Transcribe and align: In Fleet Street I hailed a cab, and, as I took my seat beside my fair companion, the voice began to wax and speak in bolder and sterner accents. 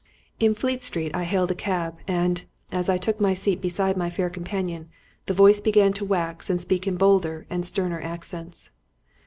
In 0.39 0.55
Fleet 0.55 0.81
Street 0.81 1.15
I 1.15 1.25
hailed 1.25 1.51
a 1.51 1.53
cab, 1.53 1.99
and, 2.07 2.43
as 2.71 2.89
I 2.89 2.97
took 2.97 3.19
my 3.21 3.35
seat 3.35 3.61
beside 3.61 3.95
my 3.95 4.09
fair 4.09 4.31
companion, 4.31 4.89
the 5.27 5.33
voice 5.35 5.61
began 5.61 5.93
to 5.93 6.05
wax 6.05 6.49
and 6.49 6.59
speak 6.59 6.87
in 6.87 6.97
bolder 6.97 7.45
and 7.51 7.63
sterner 7.63 8.01
accents. 8.01 8.71